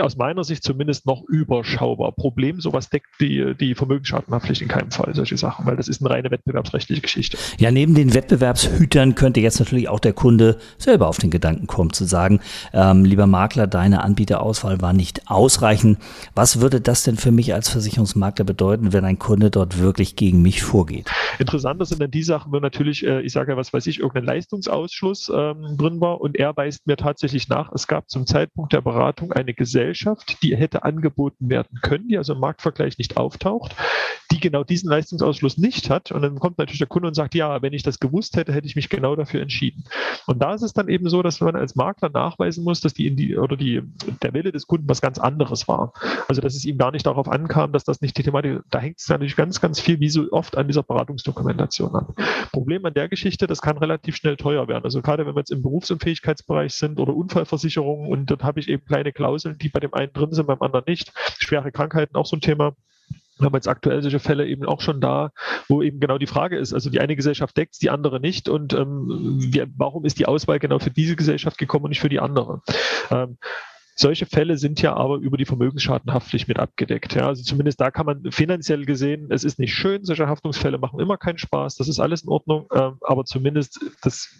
aus 0.00 0.16
meiner 0.16 0.44
Sicht 0.44 0.62
zumindest 0.62 1.06
noch 1.06 1.22
überschaubar. 1.28 2.12
Problem, 2.12 2.60
sowas 2.60 2.90
deckt 2.90 3.08
die, 3.20 3.54
die 3.58 3.74
Vermögensschadenhaftpflicht 3.74 4.62
in 4.62 4.68
keinem 4.68 4.90
Fall, 4.90 5.14
solche 5.14 5.36
Sachen, 5.36 5.66
weil 5.66 5.76
das 5.76 5.88
ist 5.88 6.00
eine 6.00 6.10
reine 6.10 6.30
wettbewerbsrechtliche 6.30 7.02
Geschichte. 7.02 7.38
Ja, 7.58 7.70
neben 7.70 7.94
den 7.94 8.14
Wettbewerbshütern 8.14 9.14
könnte 9.14 9.40
jetzt 9.40 9.58
natürlich 9.58 9.88
auch 9.88 10.00
der 10.00 10.12
Kunde 10.12 10.58
selber 10.78 11.08
auf 11.08 11.18
den 11.18 11.30
Gedanken 11.30 11.66
kommen, 11.66 11.92
zu 11.92 12.04
sagen, 12.04 12.40
ähm, 12.72 13.04
lieber 13.04 13.26
Makler, 13.26 13.66
deine 13.66 14.02
Anbieterauswahl 14.02 14.80
war 14.80 14.92
nicht 14.92 15.30
ausreichend. 15.30 15.98
Was 16.34 16.60
würde 16.60 16.80
das 16.80 17.02
denn 17.04 17.16
für 17.16 17.32
mich 17.32 17.54
als 17.54 17.68
Versicherungsmakler 17.68 18.44
bedeuten, 18.44 18.92
wenn 18.92 19.04
ein 19.04 19.18
Kunde 19.18 19.50
dort 19.50 19.78
wirklich 19.78 20.16
gegen 20.16 20.42
mich 20.42 20.62
vorgeht? 20.62 21.10
Interessanter 21.38 21.84
sind 21.84 22.00
dann 22.00 22.10
die 22.10 22.22
Sachen, 22.22 22.52
wenn 22.52 22.62
natürlich, 22.62 23.04
äh, 23.06 23.20
ich 23.22 23.32
sage 23.32 23.52
ja, 23.52 23.56
was 23.56 23.72
weiß 23.72 23.86
ich, 23.86 24.00
irgendein 24.00 24.24
Leistungsausschluss 24.24 25.30
ähm, 25.34 25.76
drin 25.76 26.00
war 26.00 26.20
und 26.20 26.36
er 26.36 26.56
weist 26.56 26.86
mir 26.86 26.96
tatsächlich 26.96 27.48
nach, 27.48 27.72
es 27.72 27.86
gab 27.86 28.08
zum 28.08 28.26
Zeitpunkt 28.26 28.72
der 28.72 28.80
Beratung 28.80 29.32
eine 29.32 29.54
Gesellschaft, 29.66 30.38
die 30.44 30.56
hätte 30.56 30.84
angeboten 30.84 31.50
werden 31.50 31.80
können, 31.82 32.06
die 32.06 32.16
also 32.16 32.34
im 32.34 32.40
Marktvergleich 32.40 32.98
nicht 32.98 33.16
auftaucht, 33.16 33.74
die 34.30 34.38
genau 34.38 34.62
diesen 34.62 34.88
Leistungsausschluss 34.88 35.58
nicht 35.58 35.90
hat. 35.90 36.12
Und 36.12 36.22
dann 36.22 36.38
kommt 36.38 36.58
natürlich 36.58 36.78
der 36.78 36.86
Kunde 36.86 37.08
und 37.08 37.14
sagt, 37.14 37.34
ja, 37.34 37.62
wenn 37.62 37.72
ich 37.72 37.82
das 37.82 37.98
gewusst 37.98 38.36
hätte, 38.36 38.52
hätte 38.52 38.68
ich 38.68 38.76
mich 38.76 38.88
genau 38.88 39.16
dafür 39.16 39.42
entschieden. 39.42 39.84
Und 40.26 40.40
da 40.40 40.54
ist 40.54 40.62
es 40.62 40.72
dann 40.72 40.88
eben 40.88 41.08
so, 41.08 41.20
dass 41.22 41.40
man 41.40 41.56
als 41.56 41.74
Makler 41.74 42.10
nachweisen 42.10 42.62
muss, 42.62 42.80
dass 42.80 42.94
die, 42.94 43.14
die 43.14 43.36
oder 43.36 43.56
die, 43.56 43.82
der 44.22 44.34
Wille 44.34 44.52
des 44.52 44.68
Kunden 44.68 44.88
was 44.88 45.00
ganz 45.00 45.18
anderes 45.18 45.66
war. 45.66 45.92
Also 46.28 46.40
dass 46.40 46.54
es 46.54 46.64
ihm 46.64 46.78
gar 46.78 46.92
nicht 46.92 47.06
darauf 47.06 47.28
ankam, 47.28 47.72
dass 47.72 47.84
das 47.84 48.00
nicht 48.00 48.16
die 48.16 48.22
Thematik, 48.22 48.60
da 48.70 48.78
hängt 48.78 49.00
es 49.00 49.08
natürlich 49.08 49.34
ganz, 49.34 49.60
ganz 49.60 49.80
viel, 49.80 49.98
wie 49.98 50.08
so 50.08 50.30
oft 50.30 50.56
an 50.56 50.68
dieser 50.68 50.84
Beratungsdokumentation 50.84 51.94
an. 51.94 52.14
Problem 52.52 52.84
an 52.84 52.94
der 52.94 53.08
Geschichte, 53.08 53.48
das 53.48 53.60
kann 53.62 53.78
relativ 53.78 54.14
schnell 54.14 54.36
teuer 54.36 54.68
werden. 54.68 54.84
Also 54.84 55.02
gerade 55.02 55.26
wenn 55.26 55.34
wir 55.34 55.40
jetzt 55.40 55.50
im 55.50 55.62
Berufsunfähigkeitsbereich 55.62 56.72
sind 56.74 57.00
oder 57.00 57.14
Unfallversicherungen 57.14 58.08
und 58.08 58.30
dort 58.30 58.44
habe 58.44 58.60
ich 58.60 58.68
eben 58.68 58.84
kleine 58.84 59.12
Klauseln, 59.12 59.55
die 59.56 59.68
bei 59.68 59.80
dem 59.80 59.94
einen 59.94 60.12
drin 60.12 60.32
sind, 60.32 60.46
beim 60.46 60.62
anderen 60.62 60.84
nicht. 60.86 61.12
Schwere 61.38 61.72
Krankheiten 61.72 62.16
auch 62.16 62.26
so 62.26 62.36
ein 62.36 62.40
Thema. 62.40 62.74
Wir 63.38 63.46
haben 63.46 63.54
jetzt 63.54 63.68
aktuell 63.68 64.00
solche 64.00 64.18
Fälle 64.18 64.46
eben 64.46 64.64
auch 64.64 64.80
schon 64.80 65.00
da, 65.00 65.30
wo 65.68 65.82
eben 65.82 66.00
genau 66.00 66.16
die 66.16 66.26
Frage 66.26 66.56
ist, 66.56 66.72
also 66.72 66.88
die 66.88 67.00
eine 67.00 67.16
Gesellschaft 67.16 67.56
deckt 67.56 67.82
die 67.82 67.90
andere 67.90 68.18
nicht 68.18 68.48
und 68.48 68.72
ähm, 68.72 69.36
wir, 69.38 69.66
warum 69.76 70.06
ist 70.06 70.18
die 70.18 70.26
Auswahl 70.26 70.58
genau 70.58 70.78
für 70.78 70.90
diese 70.90 71.16
Gesellschaft 71.16 71.58
gekommen 71.58 71.84
und 71.84 71.90
nicht 71.90 72.00
für 72.00 72.08
die 72.08 72.20
andere? 72.20 72.62
Ähm, 73.10 73.36
solche 73.94 74.26
Fälle 74.26 74.56
sind 74.58 74.80
ja 74.80 74.94
aber 74.94 75.16
über 75.16 75.36
die 75.36 75.44
Vermögensschadenhaftpflicht 75.44 76.48
mit 76.48 76.58
abgedeckt. 76.58 77.14
Ja, 77.14 77.28
also 77.28 77.42
zumindest 77.42 77.80
da 77.80 77.90
kann 77.90 78.06
man 78.06 78.30
finanziell 78.30 78.84
gesehen, 78.84 79.28
es 79.30 79.44
ist 79.44 79.58
nicht 79.58 79.74
schön, 79.74 80.04
solche 80.04 80.28
Haftungsfälle 80.28 80.78
machen 80.78 81.00
immer 81.00 81.18
keinen 81.18 81.38
Spaß, 81.38 81.76
das 81.76 81.88
ist 81.88 82.00
alles 82.00 82.22
in 82.22 82.30
Ordnung, 82.30 82.68
ähm, 82.74 82.98
aber 83.00 83.24
zumindest 83.24 83.80
das 84.02 84.34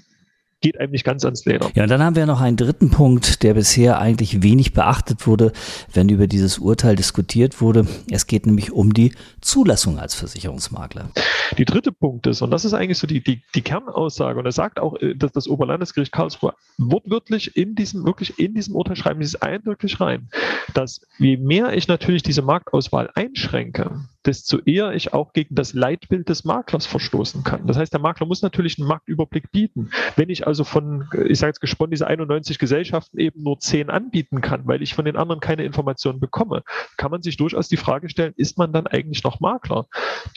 geht 0.66 0.80
einem 0.80 0.90
nicht 0.90 1.04
ganz 1.04 1.24
ans 1.24 1.44
Leder. 1.44 1.70
Ja, 1.76 1.84
und 1.84 1.90
dann 1.90 2.02
haben 2.02 2.16
wir 2.16 2.26
noch 2.26 2.40
einen 2.40 2.56
dritten 2.56 2.90
Punkt, 2.90 3.44
der 3.44 3.54
bisher 3.54 4.00
eigentlich 4.00 4.42
wenig 4.42 4.72
beachtet 4.72 5.24
wurde, 5.24 5.52
wenn 5.92 6.08
über 6.08 6.26
dieses 6.26 6.58
Urteil 6.58 6.96
diskutiert 6.96 7.60
wurde. 7.60 7.86
Es 8.10 8.26
geht 8.26 8.46
nämlich 8.46 8.72
um 8.72 8.92
die 8.92 9.14
Zulassung 9.40 10.00
als 10.00 10.16
Versicherungsmakler. 10.16 11.10
Die 11.56 11.64
dritte 11.64 11.92
Punkt 11.92 12.26
ist, 12.26 12.42
und 12.42 12.50
das 12.50 12.64
ist 12.64 12.74
eigentlich 12.74 12.98
so 12.98 13.06
die, 13.06 13.22
die, 13.22 13.42
die 13.54 13.62
Kernaussage, 13.62 14.40
und 14.40 14.44
er 14.44 14.50
sagt 14.50 14.80
auch, 14.80 15.00
äh, 15.00 15.14
dass 15.14 15.30
das 15.30 15.46
Oberlandesgericht 15.46 16.10
Karlsruhe 16.10 16.54
wortwörtlich 16.78 17.56
in 17.56 17.76
diesem, 17.76 18.04
wirklich 18.04 18.36
in 18.40 18.54
diesem 18.54 18.74
Urteil 18.74 18.96
schreiben, 18.96 19.20
dieses 19.20 19.40
eindrücklich 19.40 20.00
rein, 20.00 20.30
dass 20.74 21.00
je 21.18 21.36
mehr 21.36 21.74
ich 21.74 21.86
natürlich 21.86 22.24
diese 22.24 22.42
Marktauswahl 22.42 23.08
einschränke, 23.14 24.00
desto 24.26 24.58
eher 24.58 24.92
ich 24.92 25.12
auch 25.12 25.32
gegen 25.32 25.54
das 25.54 25.72
Leitbild 25.72 26.28
des 26.28 26.44
Maklers 26.44 26.86
verstoßen 26.86 27.44
kann. 27.44 27.66
Das 27.66 27.76
heißt, 27.76 27.92
der 27.92 28.00
Makler 28.00 28.26
muss 28.26 28.42
natürlich 28.42 28.78
einen 28.78 28.88
Marktüberblick 28.88 29.52
bieten. 29.52 29.90
Wenn 30.16 30.28
ich 30.28 30.46
also 30.46 30.64
von, 30.64 31.08
ich 31.26 31.38
sage 31.38 31.50
jetzt 31.50 31.60
gesponnen, 31.60 31.92
diese 31.92 32.06
91 32.06 32.58
Gesellschaften 32.58 33.18
eben 33.18 33.42
nur 33.42 33.58
10 33.58 33.90
anbieten 33.90 34.40
kann, 34.40 34.66
weil 34.66 34.82
ich 34.82 34.94
von 34.94 35.04
den 35.04 35.16
anderen 35.16 35.40
keine 35.40 35.64
Informationen 35.64 36.20
bekomme, 36.20 36.62
kann 36.96 37.10
man 37.10 37.22
sich 37.22 37.36
durchaus 37.36 37.68
die 37.68 37.76
Frage 37.76 38.08
stellen, 38.08 38.34
ist 38.36 38.58
man 38.58 38.72
dann 38.72 38.86
eigentlich 38.86 39.22
noch 39.22 39.40
Makler? 39.40 39.86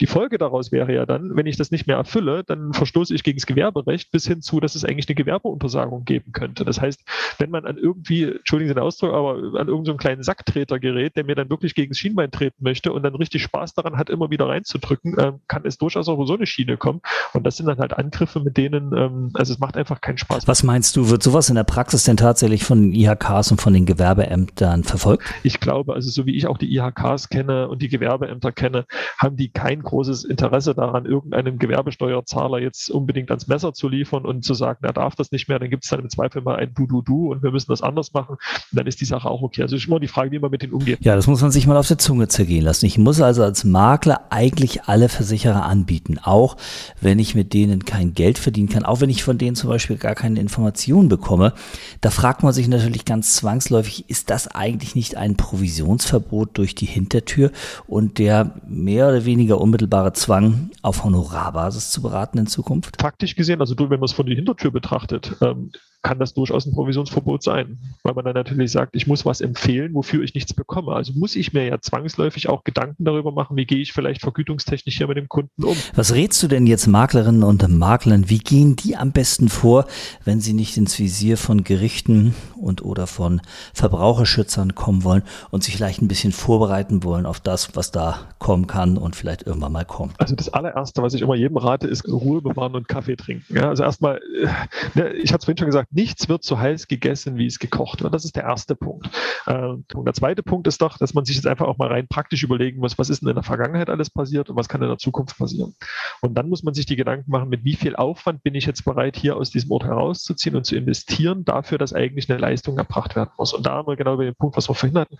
Die 0.00 0.06
Folge 0.06 0.38
daraus 0.38 0.72
wäre 0.72 0.94
ja 0.94 1.06
dann, 1.06 1.36
wenn 1.36 1.46
ich 1.46 1.56
das 1.56 1.70
nicht 1.70 1.86
mehr 1.86 1.96
erfülle, 1.96 2.44
dann 2.44 2.72
verstoße 2.72 3.14
ich 3.14 3.24
gegen 3.24 3.38
das 3.38 3.46
Gewerberecht 3.46 4.10
bis 4.12 4.26
hin 4.26 4.42
zu, 4.42 4.60
dass 4.60 4.74
es 4.74 4.84
eigentlich 4.84 5.08
eine 5.08 5.16
Gewerbeuntersagung 5.16 6.04
geben 6.04 6.32
könnte. 6.32 6.64
Das 6.64 6.80
heißt, 6.80 7.00
wenn 7.38 7.50
man 7.50 7.66
an 7.66 7.76
irgendwie, 7.76 8.24
entschuldigen 8.24 8.68
Sie 8.68 8.74
den 8.74 8.82
Ausdruck, 8.82 9.12
aber 9.12 9.34
an 9.36 9.68
irgendeinen 9.68 9.84
so 9.84 9.96
kleinen 9.96 10.22
Sacktreter 10.22 10.78
gerät, 10.78 11.16
der 11.16 11.24
mir 11.24 11.34
dann 11.34 11.50
wirklich 11.50 11.74
gegen 11.74 11.90
das 11.90 11.98
Schienbein 11.98 12.30
treten 12.30 12.62
möchte 12.62 12.92
und 12.92 13.02
dann 13.02 13.14
richtig 13.14 13.42
Spaß 13.42 13.74
daran 13.82 13.98
hat, 13.98 14.10
immer 14.10 14.30
wieder 14.30 14.48
reinzudrücken, 14.48 15.16
ähm, 15.18 15.40
kann 15.48 15.62
es 15.64 15.78
durchaus 15.78 16.08
auch 16.08 16.14
über 16.14 16.26
so 16.26 16.34
eine 16.34 16.46
Schiene 16.46 16.76
kommen. 16.76 17.00
Und 17.32 17.44
das 17.44 17.56
sind 17.56 17.66
dann 17.66 17.78
halt 17.78 17.92
Angriffe, 17.92 18.40
mit 18.40 18.56
denen, 18.56 18.92
ähm, 18.96 19.30
also 19.34 19.52
es 19.52 19.58
macht 19.58 19.76
einfach 19.76 20.00
keinen 20.00 20.18
Spaß. 20.18 20.46
Was 20.46 20.62
meinst 20.62 20.96
du, 20.96 21.10
wird 21.10 21.22
sowas 21.22 21.48
in 21.48 21.54
der 21.54 21.64
Praxis 21.64 22.04
denn 22.04 22.16
tatsächlich 22.16 22.64
von 22.64 22.82
den 22.82 22.92
IHKs 22.92 23.50
und 23.50 23.60
von 23.60 23.72
den 23.72 23.86
Gewerbeämtern 23.86 24.84
verfolgt? 24.84 25.24
Ich 25.42 25.60
glaube, 25.60 25.94
also 25.94 26.10
so 26.10 26.26
wie 26.26 26.36
ich 26.36 26.46
auch 26.46 26.58
die 26.58 26.74
IHKs 26.74 27.28
kenne 27.28 27.68
und 27.68 27.82
die 27.82 27.88
Gewerbeämter 27.88 28.52
kenne, 28.52 28.86
haben 29.18 29.36
die 29.36 29.48
kein 29.48 29.82
großes 29.82 30.24
Interesse 30.24 30.74
daran, 30.74 31.06
irgendeinem 31.06 31.58
Gewerbesteuerzahler 31.58 32.58
jetzt 32.58 32.90
unbedingt 32.90 33.30
ans 33.30 33.46
Messer 33.48 33.72
zu 33.72 33.88
liefern 33.88 34.24
und 34.24 34.44
zu 34.44 34.54
sagen, 34.54 34.80
er 34.82 34.92
darf 34.92 35.14
das 35.14 35.32
nicht 35.32 35.48
mehr, 35.48 35.58
dann 35.58 35.70
gibt 35.70 35.84
es 35.84 35.90
dann 35.90 36.00
im 36.00 36.10
Zweifel 36.10 36.42
mal 36.42 36.56
ein 36.56 36.74
Du-Du-Du 36.74 37.30
und 37.32 37.42
wir 37.42 37.50
müssen 37.50 37.70
das 37.70 37.82
anders 37.82 38.12
machen. 38.12 38.36
Und 38.36 38.78
dann 38.78 38.86
ist 38.86 39.00
die 39.00 39.04
Sache 39.04 39.28
auch 39.28 39.42
okay. 39.42 39.62
Also 39.62 39.76
ist 39.76 39.86
immer 39.86 40.00
die 40.00 40.08
Frage, 40.08 40.30
wie 40.30 40.38
man 40.38 40.50
mit 40.50 40.62
denen 40.62 40.72
umgeht. 40.72 40.98
Ja, 41.02 41.16
das 41.16 41.26
muss 41.26 41.42
man 41.42 41.50
sich 41.50 41.66
mal 41.66 41.76
auf 41.76 41.88
der 41.88 41.98
Zunge 41.98 42.28
zergehen 42.28 42.64
lassen. 42.64 42.86
Ich 42.86 42.98
muss 42.98 43.20
also 43.20 43.42
als 43.42 43.64
Makler 43.70 44.22
eigentlich 44.30 44.84
alle 44.84 45.08
Versicherer 45.08 45.64
anbieten, 45.64 46.18
auch 46.22 46.56
wenn 47.00 47.18
ich 47.18 47.34
mit 47.34 47.52
denen 47.52 47.84
kein 47.84 48.14
Geld 48.14 48.38
verdienen 48.38 48.68
kann, 48.68 48.84
auch 48.84 49.00
wenn 49.00 49.10
ich 49.10 49.22
von 49.22 49.38
denen 49.38 49.56
zum 49.56 49.70
Beispiel 49.70 49.96
gar 49.96 50.14
keine 50.14 50.40
Informationen 50.40 51.08
bekomme. 51.08 51.54
Da 52.00 52.10
fragt 52.10 52.42
man 52.42 52.52
sich 52.52 52.68
natürlich 52.68 53.04
ganz 53.04 53.34
zwangsläufig, 53.34 54.08
ist 54.08 54.30
das 54.30 54.48
eigentlich 54.48 54.94
nicht 54.94 55.16
ein 55.16 55.36
Provisionsverbot 55.36 56.58
durch 56.58 56.74
die 56.74 56.86
Hintertür 56.86 57.50
und 57.86 58.18
der 58.18 58.54
mehr 58.66 59.08
oder 59.08 59.24
weniger 59.24 59.60
unmittelbare 59.60 60.12
Zwang, 60.12 60.70
auf 60.82 61.04
Honorarbasis 61.04 61.90
zu 61.90 62.02
beraten 62.02 62.38
in 62.38 62.46
Zukunft? 62.46 63.00
Faktisch 63.00 63.34
gesehen, 63.36 63.60
also 63.60 63.74
wenn 63.78 63.88
man 63.88 64.04
es 64.04 64.12
von 64.12 64.26
der 64.26 64.34
Hintertür 64.34 64.70
betrachtet, 64.70 65.36
ähm, 65.40 65.70
kann 66.02 66.18
das 66.18 66.34
durchaus 66.34 66.66
ein 66.66 66.72
Provisionsverbot 66.72 67.42
sein, 67.42 67.78
weil 68.02 68.14
man 68.14 68.24
dann 68.24 68.34
natürlich 68.34 68.72
sagt, 68.72 68.96
ich 68.96 69.06
muss 69.06 69.26
was 69.26 69.40
empfehlen, 69.40 69.94
wofür 69.94 70.22
ich 70.22 70.34
nichts 70.34 70.54
bekomme. 70.54 70.92
Also 70.92 71.12
muss 71.12 71.36
ich 71.36 71.52
mir 71.52 71.66
ja 71.66 71.80
zwangsläufig 71.80 72.48
auch 72.48 72.64
Gedanken 72.64 73.04
darüber 73.04 73.32
machen, 73.32 73.56
wie 73.56 73.66
gehe 73.66 73.78
ich 73.78 73.92
vielleicht 73.92 74.22
vergütungstechnisch 74.22 74.96
hier 74.96 75.08
mit 75.08 75.18
dem 75.18 75.28
Kunden 75.28 75.62
um. 75.62 75.76
Was 75.94 76.14
rätst 76.14 76.42
du 76.42 76.48
denn 76.48 76.66
jetzt 76.66 76.86
Maklerinnen 76.86 77.42
und 77.42 77.68
Maklern? 77.68 78.30
Wie 78.30 78.38
gehen 78.38 78.76
die 78.76 78.96
am 78.96 79.12
besten 79.12 79.48
vor, 79.48 79.86
wenn 80.24 80.40
sie 80.40 80.54
nicht 80.54 80.76
ins 80.76 80.98
Visier 80.98 81.36
von 81.36 81.64
Gerichten 81.64 82.34
und 82.56 82.82
oder 82.82 83.06
von 83.06 83.42
Verbraucherschützern 83.74 84.74
kommen 84.74 85.04
wollen 85.04 85.22
und 85.50 85.64
sich 85.64 85.76
vielleicht 85.76 86.00
ein 86.00 86.08
bisschen 86.08 86.32
vorbereiten 86.32 87.04
wollen 87.04 87.26
auf 87.26 87.40
das, 87.40 87.76
was 87.76 87.90
da 87.90 88.20
kommen 88.38 88.66
kann 88.66 88.96
und 88.96 89.16
vielleicht 89.16 89.42
irgendwann 89.46 89.72
mal 89.72 89.84
kommt? 89.84 90.18
Also 90.18 90.34
das 90.34 90.48
allererste, 90.48 91.02
was 91.02 91.12
ich 91.14 91.20
immer 91.20 91.34
jedem 91.34 91.58
rate, 91.58 91.86
ist 91.86 92.08
Ruhe 92.08 92.40
bewahren 92.40 92.74
und 92.74 92.88
Kaffee 92.88 93.16
trinken. 93.16 93.54
Ja, 93.54 93.68
also 93.68 93.82
erstmal, 93.82 94.16
äh, 94.16 94.46
ne, 94.94 95.12
ich 95.12 95.32
hatte 95.32 95.40
es 95.40 95.44
vorhin 95.44 95.58
schon 95.58 95.66
gesagt, 95.66 95.89
nichts 95.90 96.28
wird 96.28 96.44
so 96.44 96.58
heiß 96.58 96.88
gegessen, 96.88 97.36
wie 97.36 97.46
es 97.46 97.58
gekocht 97.58 98.02
wird. 98.02 98.14
Das 98.14 98.24
ist 98.24 98.36
der 98.36 98.44
erste 98.44 98.76
Punkt. 98.76 99.10
Ähm, 99.46 99.84
der 99.94 100.14
zweite 100.14 100.42
Punkt 100.42 100.66
ist 100.66 100.80
doch, 100.80 100.98
dass 100.98 101.14
man 101.14 101.24
sich 101.24 101.36
jetzt 101.36 101.46
einfach 101.46 101.66
auch 101.66 101.78
mal 101.78 101.88
rein 101.88 102.06
praktisch 102.08 102.42
überlegen 102.42 102.78
muss, 102.78 102.98
was 102.98 103.10
ist 103.10 103.22
denn 103.22 103.28
in 103.28 103.34
der 103.34 103.42
Vergangenheit 103.42 103.90
alles 103.90 104.10
passiert 104.10 104.50
und 104.50 104.56
was 104.56 104.68
kann 104.68 104.82
in 104.82 104.88
der 104.88 104.98
Zukunft 104.98 105.36
passieren. 105.36 105.74
Und 106.20 106.34
dann 106.34 106.48
muss 106.48 106.62
man 106.62 106.74
sich 106.74 106.86
die 106.86 106.96
Gedanken 106.96 107.30
machen, 107.30 107.48
mit 107.48 107.64
wie 107.64 107.74
viel 107.74 107.96
Aufwand 107.96 108.42
bin 108.42 108.54
ich 108.54 108.66
jetzt 108.66 108.84
bereit, 108.84 109.16
hier 109.16 109.36
aus 109.36 109.50
diesem 109.50 109.72
Ort 109.72 109.84
herauszuziehen 109.84 110.56
und 110.56 110.64
zu 110.64 110.76
investieren, 110.76 111.44
dafür, 111.44 111.78
dass 111.78 111.92
eigentlich 111.92 112.30
eine 112.30 112.38
Leistung 112.38 112.78
erbracht 112.78 113.16
werden 113.16 113.30
muss. 113.36 113.52
Und 113.52 113.66
da 113.66 113.72
haben 113.72 113.88
wir 113.88 113.96
genau 113.96 114.14
über 114.14 114.24
den 114.24 114.36
Punkt, 114.36 114.56
was 114.56 114.68
wir 114.68 114.74
vorhin 114.74 114.98
hatten, 114.98 115.16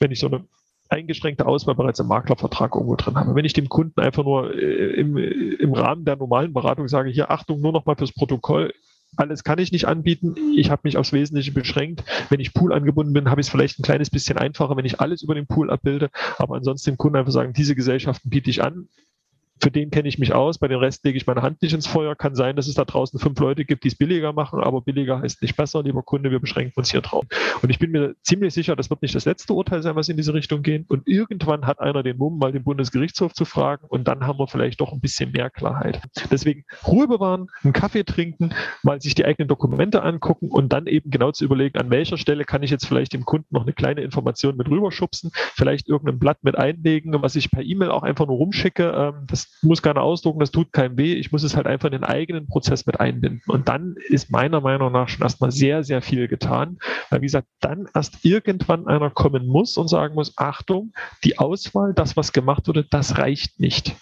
wenn 0.00 0.12
ich 0.12 0.20
so 0.20 0.28
eine 0.28 0.44
eingeschränkte 0.88 1.46
Auswahl 1.46 1.74
bereits 1.74 1.98
im 1.98 2.06
Maklervertrag 2.06 2.74
irgendwo 2.74 2.94
drin 2.94 3.16
habe. 3.16 3.34
Wenn 3.34 3.44
ich 3.44 3.52
dem 3.52 3.68
Kunden 3.68 4.00
einfach 4.00 4.22
nur 4.22 4.54
äh, 4.54 4.92
im, 4.94 5.16
im 5.16 5.72
Rahmen 5.72 6.04
der 6.04 6.16
normalen 6.16 6.52
Beratung 6.52 6.88
sage, 6.88 7.10
hier 7.10 7.30
Achtung, 7.30 7.60
nur 7.60 7.72
noch 7.72 7.86
mal 7.86 7.96
fürs 7.96 8.12
Protokoll, 8.12 8.72
alles 9.16 9.44
kann 9.44 9.58
ich 9.58 9.72
nicht 9.72 9.86
anbieten. 9.86 10.34
Ich 10.56 10.70
habe 10.70 10.82
mich 10.84 10.96
aufs 10.96 11.12
Wesentliche 11.12 11.52
beschränkt. 11.52 12.04
Wenn 12.30 12.40
ich 12.40 12.54
Pool 12.54 12.72
angebunden 12.72 13.12
bin, 13.12 13.30
habe 13.30 13.40
ich 13.40 13.46
es 13.46 13.50
vielleicht 13.50 13.78
ein 13.78 13.82
kleines 13.82 14.10
bisschen 14.10 14.38
einfacher, 14.38 14.76
wenn 14.76 14.84
ich 14.84 15.00
alles 15.00 15.22
über 15.22 15.34
den 15.34 15.46
Pool 15.46 15.70
abbilde. 15.70 16.10
Aber 16.38 16.56
ansonsten 16.56 16.92
dem 16.92 16.98
Kunden 16.98 17.16
einfach 17.16 17.32
sagen, 17.32 17.52
diese 17.52 17.74
Gesellschaften 17.74 18.30
biete 18.30 18.50
ich 18.50 18.62
an 18.62 18.88
für 19.62 19.70
den 19.70 19.90
kenne 19.90 20.08
ich 20.08 20.18
mich 20.18 20.34
aus, 20.34 20.58
bei 20.58 20.68
den 20.68 20.78
Rest 20.78 21.04
lege 21.04 21.16
ich 21.16 21.26
meine 21.26 21.42
Hand 21.42 21.62
nicht 21.62 21.72
ins 21.72 21.86
Feuer. 21.86 22.14
Kann 22.14 22.34
sein, 22.34 22.56
dass 22.56 22.66
es 22.66 22.74
da 22.74 22.84
draußen 22.84 23.18
fünf 23.18 23.38
Leute 23.38 23.64
gibt, 23.64 23.84
die 23.84 23.88
es 23.88 23.94
billiger 23.94 24.32
machen, 24.32 24.60
aber 24.60 24.80
billiger 24.80 25.20
heißt 25.20 25.42
nicht 25.42 25.56
besser, 25.56 25.82
lieber 25.82 26.02
Kunde, 26.02 26.30
wir 26.30 26.40
beschränken 26.40 26.74
uns 26.76 26.90
hier 26.90 27.00
drauf. 27.00 27.24
Und 27.62 27.70
ich 27.70 27.78
bin 27.78 27.90
mir 27.90 28.14
ziemlich 28.22 28.52
sicher, 28.52 28.76
das 28.76 28.90
wird 28.90 29.02
nicht 29.02 29.14
das 29.14 29.24
letzte 29.24 29.54
Urteil 29.54 29.82
sein, 29.82 29.96
was 29.96 30.08
in 30.08 30.16
diese 30.16 30.34
Richtung 30.34 30.62
geht. 30.62 30.90
Und 30.90 31.06
irgendwann 31.06 31.66
hat 31.66 31.80
einer 31.80 32.02
den 32.02 32.18
Mumm, 32.18 32.38
mal 32.38 32.52
den 32.52 32.64
Bundesgerichtshof 32.64 33.32
zu 33.32 33.44
fragen 33.44 33.86
und 33.88 34.08
dann 34.08 34.26
haben 34.26 34.38
wir 34.38 34.48
vielleicht 34.48 34.80
doch 34.80 34.92
ein 34.92 35.00
bisschen 35.00 35.32
mehr 35.32 35.50
Klarheit. 35.50 36.00
Deswegen 36.30 36.64
Ruhe 36.86 37.08
bewahren, 37.08 37.48
einen 37.62 37.72
Kaffee 37.72 38.04
trinken, 38.04 38.54
mal 38.82 39.00
sich 39.00 39.14
die 39.14 39.24
eigenen 39.24 39.48
Dokumente 39.48 40.02
angucken 40.02 40.48
und 40.50 40.72
dann 40.72 40.86
eben 40.86 41.10
genau 41.10 41.32
zu 41.32 41.44
überlegen, 41.44 41.78
an 41.78 41.90
welcher 41.90 42.18
Stelle 42.18 42.44
kann 42.44 42.62
ich 42.62 42.70
jetzt 42.70 42.86
vielleicht 42.86 43.12
dem 43.12 43.24
Kunden 43.24 43.48
noch 43.50 43.62
eine 43.62 43.72
kleine 43.72 44.02
Information 44.02 44.56
mit 44.56 44.68
rüberschubsen, 44.68 45.30
vielleicht 45.54 45.88
irgendein 45.88 46.18
Blatt 46.18 46.42
mit 46.42 46.58
einlegen, 46.58 47.14
was 47.22 47.36
ich 47.36 47.50
per 47.50 47.62
E-Mail 47.62 47.90
auch 47.90 48.02
einfach 48.02 48.26
nur 48.26 48.36
rumschicke. 48.36 48.92
Ähm, 48.94 49.26
das 49.44 49.62
muss 49.62 49.82
keiner 49.82 50.02
ausdrucken, 50.02 50.40
das 50.40 50.50
tut 50.50 50.72
keinem 50.72 50.96
weh. 50.96 51.14
Ich 51.14 51.32
muss 51.32 51.42
es 51.42 51.56
halt 51.56 51.66
einfach 51.66 51.86
in 51.86 51.92
den 51.92 52.04
eigenen 52.04 52.46
Prozess 52.46 52.86
mit 52.86 53.00
einbinden. 53.00 53.42
Und 53.46 53.68
dann 53.68 53.96
ist 54.08 54.30
meiner 54.30 54.60
Meinung 54.60 54.92
nach 54.92 55.08
schon 55.08 55.22
erstmal 55.22 55.50
sehr, 55.50 55.84
sehr 55.84 56.02
viel 56.02 56.28
getan. 56.28 56.78
Weil, 57.10 57.20
wie 57.20 57.26
gesagt, 57.26 57.48
dann 57.60 57.88
erst 57.94 58.24
irgendwann 58.24 58.86
einer 58.86 59.10
kommen 59.10 59.46
muss 59.46 59.76
und 59.76 59.88
sagen 59.88 60.14
muss, 60.14 60.36
Achtung, 60.36 60.92
die 61.24 61.38
Auswahl, 61.38 61.94
das, 61.94 62.16
was 62.16 62.32
gemacht 62.32 62.68
wurde, 62.68 62.84
das 62.84 63.18
reicht 63.18 63.60
nicht. 63.60 63.96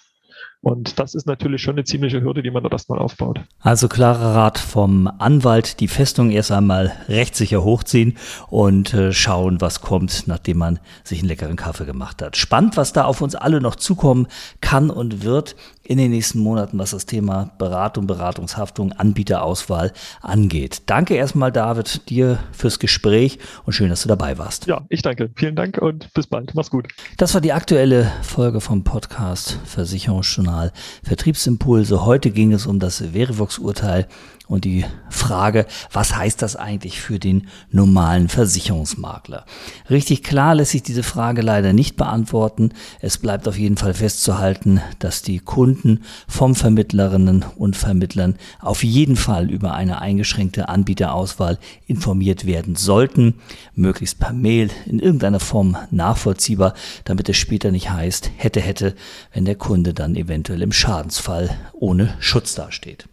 Und 0.63 1.01
das 1.01 1.17
ist 1.17 1.27
natürlich 1.27 1.61
schon 1.61 1.75
eine 1.75 1.83
ziemliche 1.83 2.23
Hürde, 2.23 2.41
die 2.41 2.53
man 2.53 2.63
da 2.63 2.69
erstmal 2.71 3.01
aufbaut. 3.01 3.41
Also 3.59 3.89
klarer 3.89 4.37
Rat 4.37 4.59
vom 4.59 5.11
Anwalt, 5.19 5.81
die 5.81 5.89
Festung 5.89 6.31
erst 6.31 6.53
einmal 6.53 6.93
rechtssicher 7.09 7.65
hochziehen 7.65 8.17
und 8.49 8.95
äh, 8.95 9.13
schauen, 9.13 9.61
was 9.61 9.81
kommt, 9.81 10.29
nachdem 10.29 10.59
man 10.59 10.79
sich 11.03 11.19
einen 11.19 11.29
leckeren 11.29 11.57
Kaffee 11.57 11.85
gemacht 11.85 12.23
hat. 12.23 12.37
Spannend, 12.37 12.77
was 12.77 12.93
da 12.93 13.07
auf 13.07 13.21
uns 13.23 13.35
alle 13.35 13.61
noch 13.61 13.75
zukommen 13.75 14.29
kann 14.61 14.89
und 14.89 15.25
wird 15.25 15.57
in 15.93 15.99
den 15.99 16.11
nächsten 16.11 16.39
Monaten, 16.39 16.79
was 16.79 16.93
das 16.93 17.05
Thema 17.05 17.51
Beratung, 17.59 18.07
Beratungshaftung, 18.07 18.93
Anbieterauswahl 18.93 19.93
angeht. 20.23 20.85
Danke 20.87 21.15
erstmal, 21.15 21.53
David, 21.53 22.09
dir 22.09 22.39
fürs 22.51 22.79
Gespräch 22.79 23.39
und 23.65 23.75
schön, 23.75 23.91
dass 23.91 24.03
du 24.03 24.09
dabei 24.09 24.39
warst. 24.39 24.67
Ja, 24.67 24.81
ich 24.89 25.03
danke. 25.03 25.31
Vielen 25.37 25.55
Dank 25.55 25.77
und 25.77 26.13
bis 26.15 26.27
bald. 26.27 26.55
Mach's 26.55 26.71
gut. 26.71 26.89
Das 27.19 27.35
war 27.35 27.43
die 27.43 27.53
aktuelle 27.53 28.11
Folge 28.23 28.63
vom 28.63 28.85
Podcast 28.85 29.59
Versicherungsjournal 29.67 30.73
Vertriebsimpulse. 31.03 32.07
Heute 32.07 32.31
ging 32.31 32.53
es 32.53 32.67
um 32.67 32.79
das 32.79 33.05
Verivox-Urteil 33.13 34.09
und 34.49 34.65
die 34.65 34.85
Frage, 35.09 35.67
was 35.93 36.17
heißt 36.17 36.43
das 36.43 36.57
eigentlich 36.57 37.01
für 37.01 37.19
den 37.19 37.49
normalen 37.71 38.29
Versicherungsmakler? 38.29 39.47
Richtig 39.89 40.23
klar 40.23 40.55
lässt 40.55 40.73
sich 40.73 40.83
diese 40.83 41.03
Frage 41.03 41.43
leider 41.43 41.73
nicht 41.73 41.97
beantworten. 41.97 42.73
Es 43.01 43.19
bleibt 43.19 43.49
auf 43.49 43.57
jeden 43.57 43.77
Fall 43.77 43.95
festzuhalten, 43.95 44.81
dass 44.99 45.23
die 45.23 45.39
Kunden 45.39 46.03
vom 46.29 46.55
Vermittlerinnen 46.55 47.45
und 47.57 47.77
Vermittlern 47.77 48.37
auf 48.61 48.83
jeden 48.83 49.17
Fall 49.17 49.51
über 49.51 49.75
eine 49.75 50.01
eingeschränkte 50.01 50.69
Anbieterauswahl 50.69 51.59
informiert 51.87 52.45
werden 52.45 52.77
sollten, 52.77 53.35
möglichst 53.75 54.19
per 54.19 54.33
Mail 54.33 54.71
in 54.87 54.99
irgendeiner 54.99 55.41
Form 55.41 55.77
nachvollziehbar, 55.91 56.75
damit 57.05 57.29
es 57.29 57.37
später 57.37 57.71
nicht 57.71 57.91
heißt, 57.91 58.31
hätte, 58.37 58.61
hätte, 58.61 58.95
wenn 59.33 59.45
der 59.45 59.57
Kunde 59.57 59.95
dann 59.95 60.17
eventuell 60.17 60.63
im 60.63 60.73
Schadensfall 60.73 61.51
ohne 61.73 62.15
Schutz 62.19 62.55
dasteht. 62.55 63.07